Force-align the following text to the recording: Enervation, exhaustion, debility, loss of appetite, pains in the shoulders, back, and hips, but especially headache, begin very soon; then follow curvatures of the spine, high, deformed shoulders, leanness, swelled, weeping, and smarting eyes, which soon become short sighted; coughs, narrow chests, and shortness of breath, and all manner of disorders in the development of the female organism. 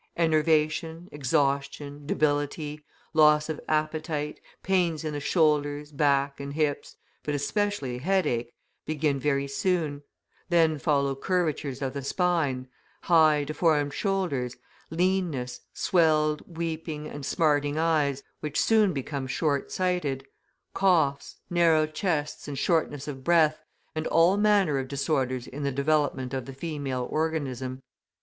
Enervation, 0.17 1.07
exhaustion, 1.11 2.07
debility, 2.07 2.83
loss 3.13 3.49
of 3.49 3.61
appetite, 3.67 4.39
pains 4.63 5.03
in 5.03 5.13
the 5.13 5.19
shoulders, 5.19 5.91
back, 5.91 6.39
and 6.39 6.53
hips, 6.53 6.95
but 7.21 7.35
especially 7.35 7.99
headache, 7.99 8.51
begin 8.83 9.19
very 9.19 9.47
soon; 9.47 10.01
then 10.49 10.79
follow 10.79 11.13
curvatures 11.13 11.83
of 11.83 11.93
the 11.93 12.01
spine, 12.03 12.67
high, 13.03 13.43
deformed 13.43 13.93
shoulders, 13.93 14.55
leanness, 14.89 15.59
swelled, 15.71 16.41
weeping, 16.57 17.07
and 17.07 17.23
smarting 17.23 17.77
eyes, 17.77 18.23
which 18.39 18.59
soon 18.59 18.93
become 18.93 19.27
short 19.27 19.71
sighted; 19.71 20.25
coughs, 20.73 21.35
narrow 21.47 21.85
chests, 21.85 22.47
and 22.47 22.57
shortness 22.57 23.07
of 23.07 23.23
breath, 23.23 23.61
and 23.93 24.07
all 24.07 24.35
manner 24.35 24.79
of 24.79 24.87
disorders 24.87 25.45
in 25.45 25.61
the 25.61 25.71
development 25.71 26.33
of 26.33 26.45
the 26.47 26.53
female 26.55 27.07
organism. 27.11 27.83